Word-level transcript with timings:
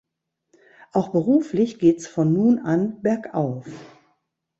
Auch 0.93 1.09
beruflich 1.09 1.77
geht‘s 1.77 2.07
von 2.07 2.33
nun 2.33 2.57
an 2.57 3.03
bergauf. 3.03 3.67